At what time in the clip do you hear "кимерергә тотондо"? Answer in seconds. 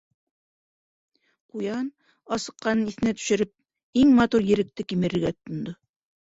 4.95-5.77